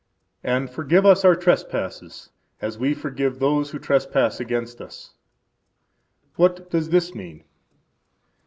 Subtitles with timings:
[0.43, 5.13] And forgive us our trespasses, as we forgive those who trespass against us.
[6.37, 7.43] What does this mean?